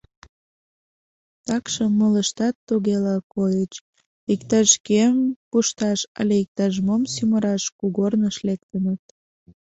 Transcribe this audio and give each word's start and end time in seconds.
Такшым 1.45 1.91
молыштат 1.99 2.55
тугела 2.67 3.15
койыч: 3.33 3.73
иктаж-кӧм 4.33 5.15
пушташ 5.49 5.99
але 6.19 6.33
иктаж-мом 6.43 7.01
сӱмыраш 7.13 7.63
кугорныш 7.79 8.35
лектыныт. 8.47 9.01